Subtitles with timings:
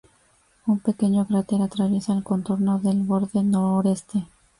[0.65, 4.25] Un pequeño cráter atraviesa el contorno del borde noreste.